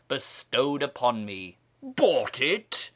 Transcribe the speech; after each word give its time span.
bestowed 0.07 0.81
upon 0.81 1.23
me."" 1.27 1.59
Bought 1.83 2.41
it 2.41 2.89